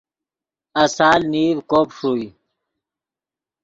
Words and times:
آسال 0.83 1.21
نیڤ 1.31 1.57
کوب 1.69 1.87
ݰوئے 1.97 2.27